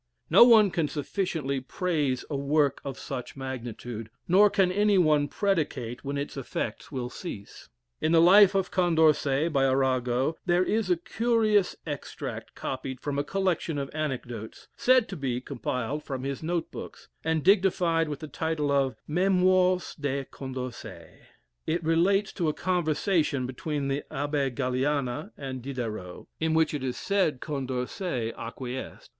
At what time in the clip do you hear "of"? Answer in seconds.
2.83-2.97, 8.55-8.71, 13.77-13.91, 18.71-18.95